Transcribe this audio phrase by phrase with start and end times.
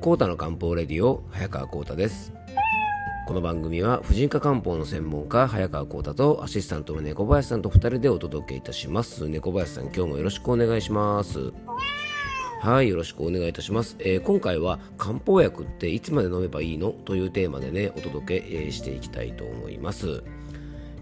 [0.00, 2.32] コータの漢方レディオ早川コータです。
[3.26, 9.28] この番組は婦人科漢方の専門家早川コータとアシスタントの猫林さんと2人でお届けいたします。
[9.28, 11.52] 猫林さん今日もよろしくお願いします。
[12.62, 16.90] はいよろしくお願いいたします、えー、今回は漢方薬っていつまで飲めばいいの？
[16.90, 20.22] というテーマでねお届け、えー、していきたいと思います。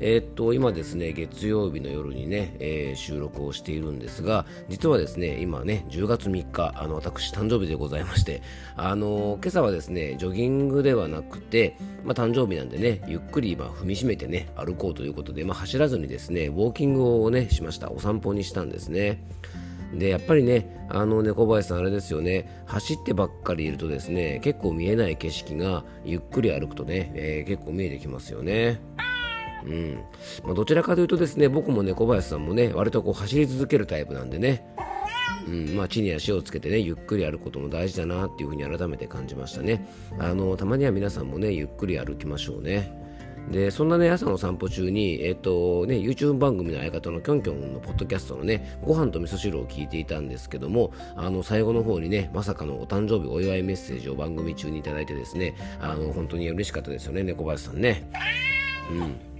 [0.01, 8.43] えー、っと今ですね月曜日の夜にね、えー、収録をしているんですが実はですね今ね10月3日あの私誕生日でございまして
[8.77, 17.91] あの今朝はですねジョギングではなくて、まあ、誕生日なんでねゆっくりまあ踏みしめてね歩こうということで、まあ、走らずにですねウォーキングをねしました。
[17.91, 19.23] お散歩にしたんですね。
[19.95, 22.65] でやっぱりねあの猫林さんあれですよね。
[22.67, 28.81] 走ってばっかりいるとですね結構見えない景色がゆっくり歩くとね、えー、結構見えてきますよね。
[29.67, 30.05] うん。
[30.45, 34.67] まあ、どちらかというとですね僕もね林さんもね割とこう走り続けるタイプなんでね。
[35.47, 39.87] うんまあ、地に足をつけてねゆっくり歩くことも大事だなっていうふうに改めて感じましたね。
[40.19, 43.07] あのたまには皆さんもねゆっくり歩きましょうね。
[43.51, 58.11] でそんなね朝の散歩中に、えっとね、YouTube 番組の相方のきょんきょんのポッドキャストのねご飯と味噌汁を聞いていたんですけどもあの最後の方にねまさかのお誕生日お祝いメッセージを番組中にいただいてですねあの本当に嬉しかったですよね猫林さんね。
[58.91, 59.36] うん。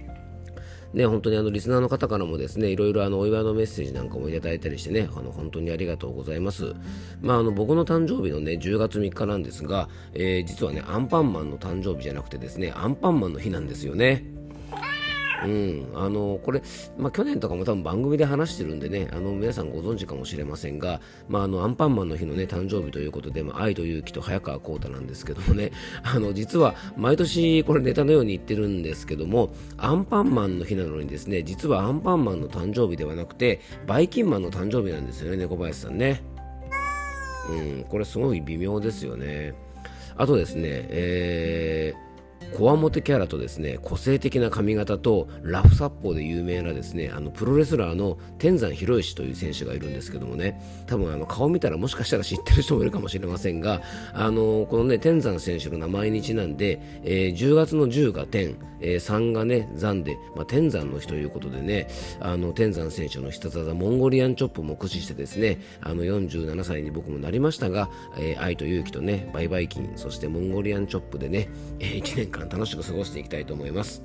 [0.93, 6.73] ね、本当にあのリスナーの方からもですねいろいろあのお祝いのメッセージなんかもいただいたりしてねあの本当にありがとうございます、
[7.21, 14.36] まあ、あの僕の誕生日のね10月3日なんですが、えー、実はねアンパンマンの誕生日じゃなくてですねアンパンマンの日なんですよね。
[15.45, 16.61] うん、あのこれ、
[16.97, 25.71] まあ、去年とかも多分番組で話してるんでねあの皆さんご存知かもしれませんが、まあ、あのアンパンマンの日のね誕生日ということで、まあ、愛と勇気と早川浩太なんですけどもね
[26.03, 36.21] あの実は毎年これネタのように言ってるんですけどもアンパンマンの日なのにですね実はアンパンマンの誕生日ではなくてバイキンマンの誕生日なんですよね猫林さんね。
[37.49, 37.85] うん。
[37.87, 39.53] これすごい微妙ですよね。
[40.17, 42.06] あとですねえー
[42.57, 50.59] こわもてキャラとですね個性的な髪型とラフ殺法で有名なですねあのプロレスラーの天山博之という選手がいるんですけどもね。
[50.87, 53.81] 多分あの顔見たらもしかしたら知ってる人もいるかもしれませんが
[54.13, 61.87] あのこのね天山選手の名前にちなんで、えー、10月の10が天、えー、3がね山で、まあ、天山の日ということでね
[62.19, 71.49] あの天山選手の必殺技モンゴリアンチョップも駆使してですねあの47歳に僕もなりましたが、えー、愛と勇気とねバイバイキンそしてモンゴリアンチョップでね、
[71.79, 74.03] えー、1年間間楽しく過ごしていきたいと思います。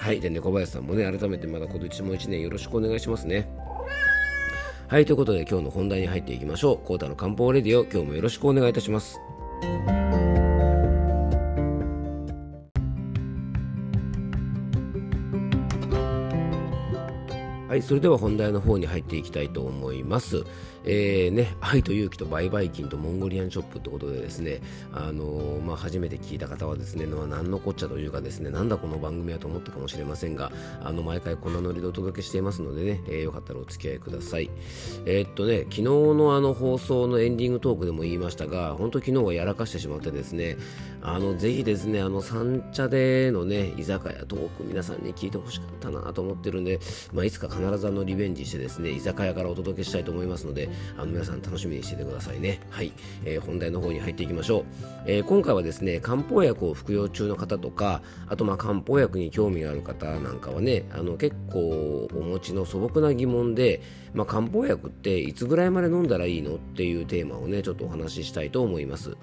[0.00, 0.20] はい。
[0.20, 3.48] でね、小林さんもね、改めてまだ今年も1年よろしくお願いしますね。
[4.88, 5.04] はい。
[5.04, 6.86] ということで今日の本題に入っていきましょう。
[6.86, 9.20] コータの漢方レディオ、今日もよろしくお願いいたします。
[17.70, 20.42] はい、それでは本題の方に入っていきたいと思います。
[20.84, 24.60] えー、ね、愛と勇気と売買金とモンゴリアンショップってことでですね、
[24.92, 30.50] あのー、まあ、初めて聞いた方はですね、まあ、何のこっちゃというかですね、なんだこの番組はと思ったかもしれませんが、
[30.82, 34.50] あの、毎回こんなノリでお届けしていますのでね、えー、よかったらお付き合いください。
[35.04, 40.56] えー、っとね、昨日のあの放送のエンディングトークでも言いましたが、本当昨日はやらかしてしまってですね、
[41.02, 46.80] あの、ぜひですね、あの、三茶でのね、居酒屋トーク皆さんに聞いてほしかったなと思ってるんで、
[47.12, 52.60] まあ、いつか必ずあのリベンジしてですね、居酒屋からお届けしたいと思いますので、あの皆さん楽しみにしててくださいね。
[52.70, 52.92] はい、
[53.24, 54.64] えー、本題の方に入っていきましょう。
[55.06, 63.82] えー、今回はですね、漢方薬を服用中の方とか、あとまあ漢方薬に興味がある方なんかはね、あの結構お持ちの素朴な疑問で、
[64.14, 69.16] まあ、漢方薬っていつぐらいまで飲んだらいいのっていうテーマをね、ちょっとお話ししたいと思います。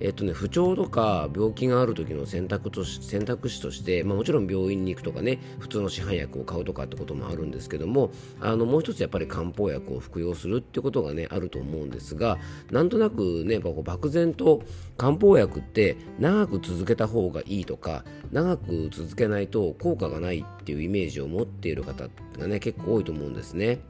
[0.00, 8.10] えっとね、不調とか病気がある時の選択と選択肢として、まあ、もちろん病院に行くとかね普通の市販薬を買うとかってこともあるんですけども
[8.40, 12.38] あのもう一つやっぱり漢方薬を服用するってことがねあると思うんですが
[12.70, 14.62] なんとなくねこう漠然と
[14.96, 22.08] 漢方薬って長く続けた方がいいとか長く続けないと効果がないっていうイメージを持っている方
[22.38, 23.80] がね結構多いと思うんですね。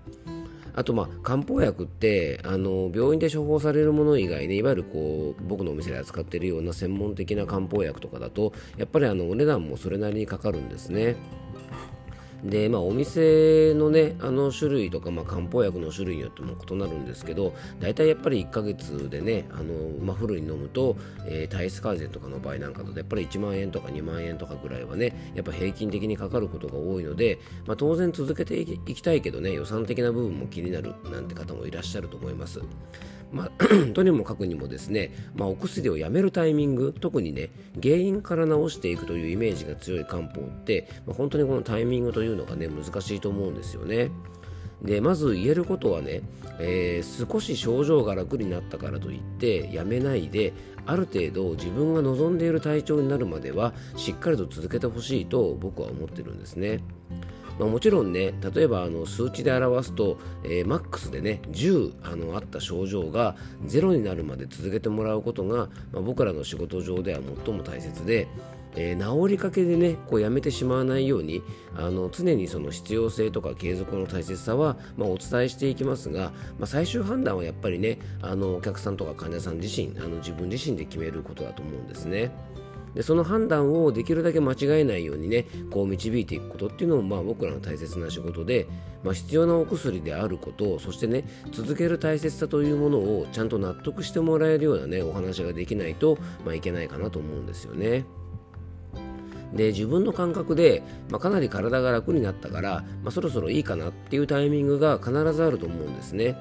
[0.78, 11.16] あと、まあ、漢方薬ってあの病院で処方されるもの以外ねいわゆるこう僕のお店で扱っているような専門的な漢方薬とかだとやっぱりあのお値段もそれなりにかかるんですね。
[12.44, 20.96] で、まあ、お店のね、あの種類とか、まあ、漢方薬の種類によっても異なるんですけど、大体やっぱり1ヶ月でね、あの、まあ、フルに飲むと、
[21.26, 32.60] えー、体質改善とかの場合なんかだと、やっぱり1万円とか2万円とかぐらいはね、やっぱ平均的にかかることが多いので、まあ、当然続けていきたいけどね、予算的な部分も気になるなんて方もいらっしゃると思います。
[33.32, 33.50] まあ、
[33.94, 37.50] とにもかくにもですね、まあ、お薬をやめるタイミング特にね
[37.82, 44.10] 原因から治していくというイメージが強い漢方って、まあ、本当にこのタイミングというのがね難しいと思うんですよね。
[44.82, 46.22] でまず言えることはね、
[46.60, 50.52] えー、少し症状が楽になったからといってやめないで
[50.86, 56.80] ある程度自分が望んでいる体調になるまではしっかりと続けてほしいと僕は思ってるんですね。
[57.58, 68.28] まあ、もちろんね例えばあの数値で表すと、えー、マックスでね10あのあった症状が0になるまで続けてもらうことが、まあ、僕らの仕事上では最も大切で、
[68.76, 71.42] えー、治りかけでねこうやめてしまわないように
[71.76, 82.30] あの常にその必要性とか継続の大切さは、まあ、お伝えしていきますが、まあ、最終判断はやっぱりねあのお客さんとか患者さん自身あの自分自身で決めることだと思うんですね。
[82.94, 88.66] でその判断をできるだけ間違えないようにねこう導いていくことっていうのもまあ僕らの大切な仕事で、
[89.02, 98.04] まあ、必要なお薬であることそしてね続ける大切さというものをちゃんと納得してもらえるようなねお話ができないと、まあ、いけないかなと思うんですよね。
[99.52, 106.36] で自分の感覚で、まあ、かなり体が楽になったから、まあ、そろそろいいかなっていうタイミングが必ずあると思うんですね。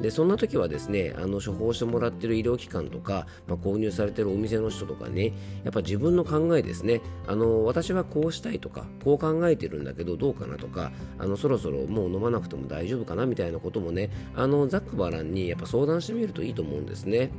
[0.00, 5.32] でそんな時はですねあの処方してもらっている医療機関とか、まあ、購入されているお店の人とかね
[5.64, 17.30] やっぱ自分の考えですねあの私はこうしたいとかこう考えてるんだけどどうかなとかあのそろそろもう飲まなくても大丈夫かなみたいなこともねあのざっくばらんにやっぱ相談してみるといいと思うんですね。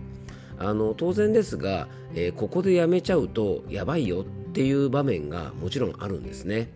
[0.61, 6.69] あの当然ですが、えー、ここでやめちゃうとやばいよっていう場面がもちろんあるんですね。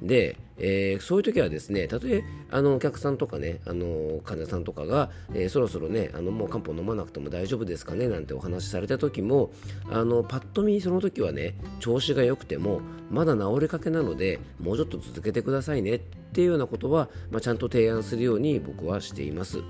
[0.00, 9.50] で、えー、そういう時はですねたとえあのお客さんとかねあの患者さんとかが、えー、そろそろねあのもう漢方飲まなくても大丈夫ですかねなんてお話しされた時も
[9.90, 12.80] あのパッと見その時はね調子が良くても
[13.10, 19.62] まだ治りかけなのでもうちょっと続けてくださいねっていうようなことは、まあ、ちゃんと提案するように僕はしています。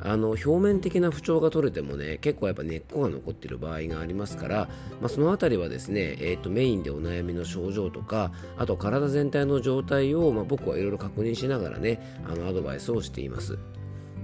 [0.00, 4.68] あの表面的な不調が取れてもね結構やっぱ根っこが残っている場合がありますから、
[5.00, 13.58] まあ、その辺りはですね、えーと、メインでお悩みの症状とかあと体全体の状態を、まあ、僕はいろいろ確認しながらねあのアドバイスをしています。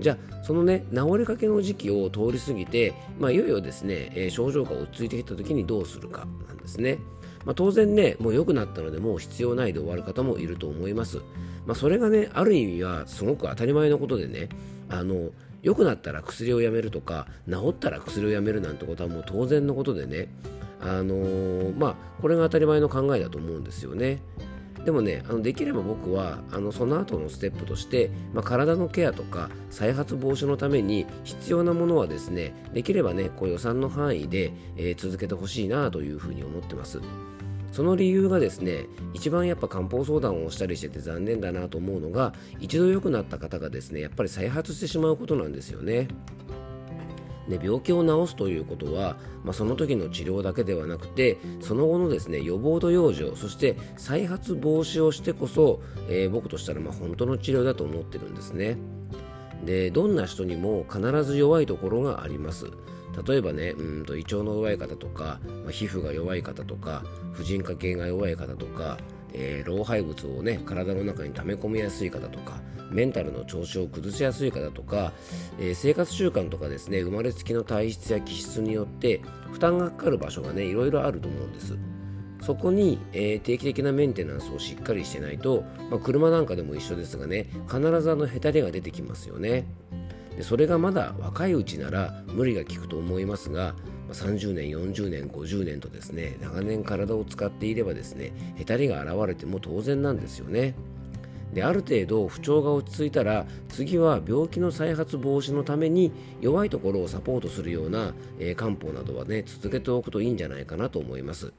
[0.01, 6.99] じゃあそのね治りかけの時期を通り過ぎて、まあ、いよいよですね、えー、症状が落ち着いてきた時にどうするかなんですね。
[7.45, 11.19] まあ、当然ねもう良くなったのでもう必要ないで終わる方もいると思います。
[11.67, 14.49] まあ、それがねある意味はすごく当たり前のことでね
[14.89, 15.31] あの
[15.65, 20.29] 良くなったら薬をやめるとか治ったら薬をやめるなんてことはもう当然のことでね
[20.81, 24.21] あのー、まあこれが当たり前の考えだと思うんですよね。
[24.85, 37.01] でもねあのできれば僕はあのその後のステップとして、まあ、体のケアとか再発防止のために必要なものはですねできればねこう予算の範囲で、えー、続けてほしいなというふうに思ってます。
[37.75, 46.07] その理由がですね一番やっぱ漢方相談をしたりしてて残念だなと思うのが一度良くなった方がですねやっぱり再発してしまうことなんですよね。
[47.49, 58.79] で病気を治すということは、まあ、その時の治療だけではなくてその後のですね予防と養生そして再発防止をしてこそ、えー、僕としたらま本当の治療だと思ってるんですね
[59.65, 62.67] でどんな人にも必ず弱いところがあります。
[63.27, 68.99] 例えばねうんと胃腸の弱い方とか、まあ、皮膚が弱い方とか婦人科系が弱い方とか、
[69.33, 75.13] えー、老廃物をね体の中に溜め込みやすい方とかメンタルの調子を崩しやすい方とか、
[75.59, 79.21] えー、生活習慣とかですね生まれつきの体質や気質によって
[79.53, 81.79] 負担がかかる場所がねいろいろあると思うんです。
[82.45, 89.65] そこに、えー、定期的なメンテナンスをしっかりしてないと、まあ、車なんかでも一緒ですがね必ずあのヘタレが出てきますよね。
[90.37, 93.75] でそれがまだ若いうちなら無理が効くと思いますが
[94.13, 100.75] 30年40年50年とですね長年体を使っていればですねへたりが現れても当然なんですよね。
[101.55, 111.55] である程度不調が落ち着いたら次は病気の再発防止のために弱いところをサポートするような、えー、漢方などはね続けておくといいんじゃないかなと思います。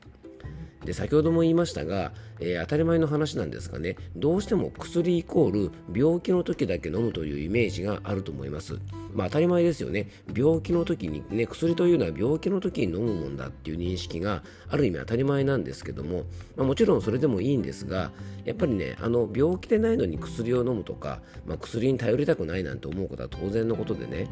[0.86, 8.80] で先ほども言いましたが、えー、当たり前の話なんですがねどうしても薬イコール病気の時だけ飲むというイメージがあると思います。
[9.14, 10.10] まあ当たり前ですよね。
[10.36, 16.24] 病気の時にね薬というのは病気の時に飲むもんだっていう認識がある意味当たり前なんですけども、
[16.56, 18.12] まあ、もちろんそれでもいいんですが
[18.44, 24.28] やっぱりねあの病気でないのに薬を飲むとか、まあ、薬に頼りたくないなんて思うことは当然のことでね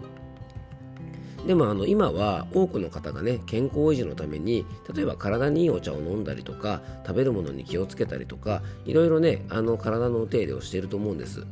[1.45, 11.45] でもあの今は多くの方がね健康維持のために例えば体にいいお茶を飲んだりとか食べるものに気をつけたりとかいろいろねあの体のお手入れをしていると思うんです。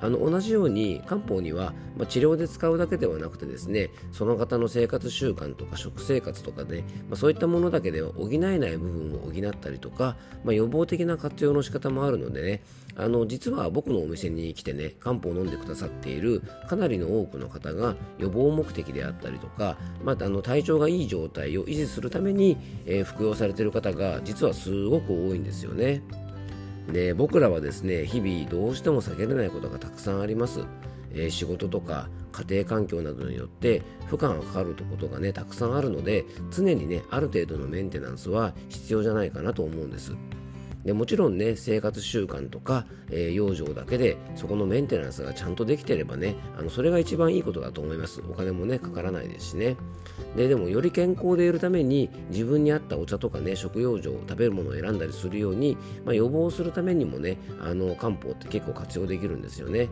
[0.00, 12.62] あの同じように漢方には、まあ、治療で使うだけではなくてですねその方の生活習慣とか食生活とかで、まあ、そういったものだけでは補えない部分を補ったりとか、まあ、予防的な活用の仕方もあるのでね
[12.96, 26.02] あの実は僕のお店に来てね漢方を飲んでくださっているかなりの多くの方が予防目的であったりとか、まあ、あの体調がいい状態を維持するために、えー、服用されている方が実はすごく多いんですよね。
[26.92, 30.64] で僕らはですね日々どうしても避けられないことがたくさんあります、
[31.12, 40.14] えー、仕事とか家庭環境などによって負荷がかかることがねたくさんあるので常にねある程度のメンテナンスは必要じゃないかなと思うんです。
[40.86, 48.22] でもちろんね生活習慣とか、えー、養生だけでそこのメンテナンスがちゃんとできてればねあのそれが一番いいことだと思います。
[48.30, 49.76] お金もねかからないですしね。
[50.36, 59.88] ででもより健康でいるために自分に合ったお茶とかね食用生食べるものを選んだりするように、まあ、予防するためにもねあの漢方って結構活用できるんですよね。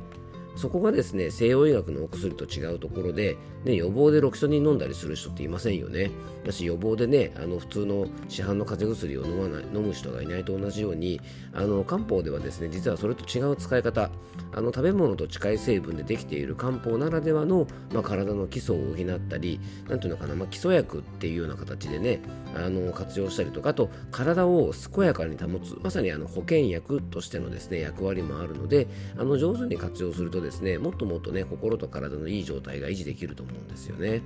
[0.56, 6.10] そこがですね西洋医学のお薬と違うところで、ね、予防でロキソニン飲んだりする人っていませんよね。
[6.44, 11.20] だし予防でねあの普通の市販の風邪薬を飲まない飲む人がいないと同じように
[11.52, 14.10] あの漢方ではですね実はそれと違う使い方。
[14.52, 22.20] あの食べ物と近い成分でできている漢方ならではの、まあ、体の基礎を補ったりなんていうのかな、まあ、基礎薬っていうような形でね
[22.54, 28.86] あの活用したりとかあと体を健やかに保つまさにあの保健薬としてのですね役割もあるので
[29.18, 34.22] あの上手に活用するとですねもっともっとね心と体のいい状態が維持できると思うんですよね。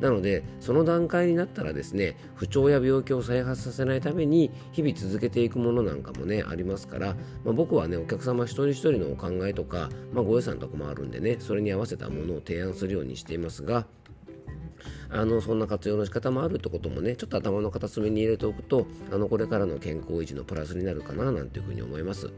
[0.00, 13.86] なのでその段階になったらですね不調や病気を再発させないために日々続けていくものなんかもねありますから、まあ、僕はねお客様一人一人のお考えとか、まあ、ご予算とかもあるんでねそれに合わせたものを提案するようにしていますが
[15.12, 22.30] あのそんな活用の仕方もあるってこともねちょっと頭の片隅に入れておくとあのこれからの健康維持のプラスになるかななんていうふうに思います、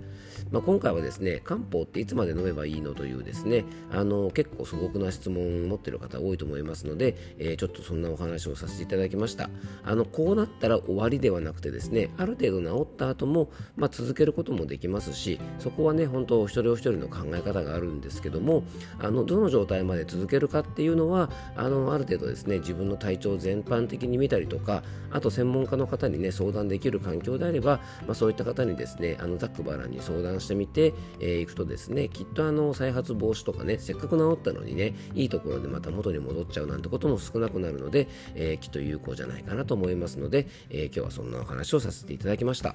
[0.51, 9.49] まあ、今回はですね漢方っていつまで飲めばいいのというですねあの結構素朴な質問を持ってる方多いと思いますので、えー、ちょっとそんなお話をさせていただきました。
[9.85, 18.65] あのこうなったら終わりではなくてですねある程度治った後も、まあ、続けることもできますしそこはね本当お一人お一人の考え方があるんですけども
[18.99, 42.75] あのどの状態まで続けるかっていうのはあのある程度ですね自分の体調全般的に見たりとかあと専門家の方にね相談できる環境であれば、まあ、そういった方にですねあのざっくばらんに相談してみて、えー、くとですねきっとあの再発防止とかねせっかく治ったのにねいいところでまた元に戻っちゃうなんてことも少なくなるので、えー、きっと有効じゃないかなと思いますので、えー、今日はそんなお話をさせていただきました。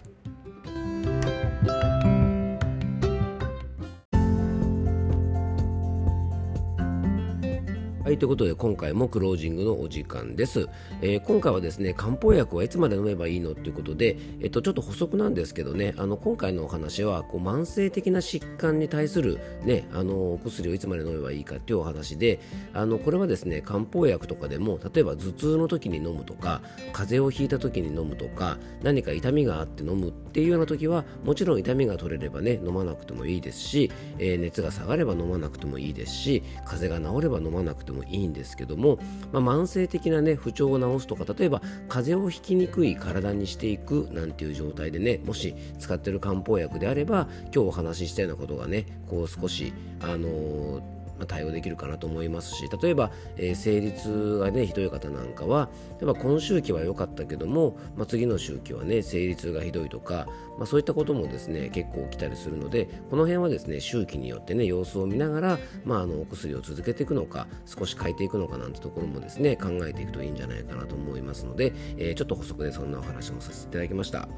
[8.09, 10.67] はい、ということで今回もクロージングのお時間です。
[11.03, 22.39] えー、今回はですね、漢方薬はいつまで飲めばいいのっていうことで、えっと、ちょっと補足なんですけどね、あの今回のお話はこう慢性的な疾患に対する、ね、あのお薬をいつまで飲めばいいかっていうお話で、
[22.73, 38.99] あのこれはですね、漢方薬とかでも、例えば頭痛の時に飲むとか、風邪をひいた時に飲むとか、何か痛みがあって飲むっていうような時は、もちろん痛みが取れればね、飲まなくてもいいですし、えー、熱が下がれば飲まなくてもいいですし、風邪が治れば飲まなくてももいいんですけども、
[39.31, 74.29] まあ、慢性的な、ね、不調を治すとか例えば風邪をひきにくい体にしていくなんていう状態でねもし使ってる漢方薬であれば今日お話ししたようなことがねこう少しあのーま、対応できるかなと思いますし例えば、えー、生理痛がねひどい方なんかは例えば今周期は良かったけども、まあ、次の周期はね生理痛がひどいとか、まあ、そういったこともですね結構起きたりするのでこの辺はですね周期によってね様子を見ながら、まあ、あのお薬を続けていくのか少し変えていくのかなんてところもですね考えていくといいんじゃないかなと思いますので、えー、ちょっと補足でそんなお話もさせていただきました、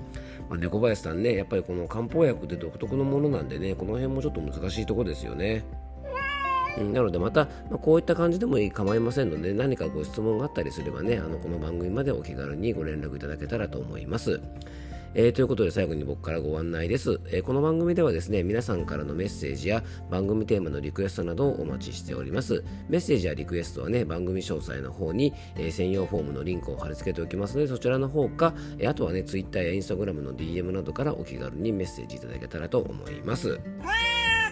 [0.49, 5.63] まあ、猫林さんねやっぱりこの漢方薬って独特のものなんでねこの辺もちょっと難しいところですよね。
[6.77, 14.41] うん、なのでまた、ま、こういった感じでもいい構いませんので何かご質問があったりすればねあのこの番組までお気軽にご連絡いただけたらと思います。
[15.13, 22.63] えー、ということで最後に僕からご案内です、えー、この番組ではですね皆さんからのメッセージや番組テーマのリクエストなどをお待ちしております。
[22.87, 33.59] メッセージやリクエストはね番組詳細の方に、えー、専用フォームのリンクを貼り付けておきますのでそちらの方か、えあとはね Twitter や Instagram の DM などからお気軽にメッセージいただけたらと思います。